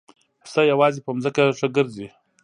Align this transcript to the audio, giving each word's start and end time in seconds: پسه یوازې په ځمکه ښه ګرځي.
پسه 0.43 0.61
یوازې 0.71 0.99
په 1.05 1.11
ځمکه 1.23 1.43
ښه 1.57 1.67
ګرځي. 1.75 2.07